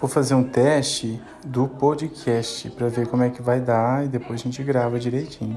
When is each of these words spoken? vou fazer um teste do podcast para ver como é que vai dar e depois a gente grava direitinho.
vou 0.00 0.08
fazer 0.08 0.34
um 0.34 0.44
teste 0.44 1.20
do 1.44 1.66
podcast 1.66 2.68
para 2.70 2.88
ver 2.88 3.06
como 3.06 3.22
é 3.22 3.30
que 3.30 3.40
vai 3.40 3.60
dar 3.60 4.04
e 4.04 4.08
depois 4.08 4.40
a 4.40 4.44
gente 4.44 4.62
grava 4.62 4.98
direitinho. 4.98 5.56